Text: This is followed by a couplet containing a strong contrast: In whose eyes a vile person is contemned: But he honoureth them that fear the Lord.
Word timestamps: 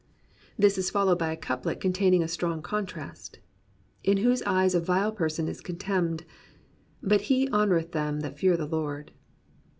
This 0.57 0.79
is 0.79 0.89
followed 0.89 1.19
by 1.19 1.31
a 1.31 1.37
couplet 1.37 1.79
containing 1.79 2.23
a 2.23 2.27
strong 2.27 2.63
contrast: 2.63 3.37
In 4.03 4.17
whose 4.25 4.41
eyes 4.47 4.73
a 4.73 4.79
vile 4.79 5.11
person 5.11 5.47
is 5.47 5.61
contemned: 5.61 6.25
But 7.03 7.21
he 7.29 7.47
honoureth 7.49 7.91
them 7.91 8.21
that 8.21 8.39
fear 8.39 8.57
the 8.57 8.65
Lord. 8.65 9.11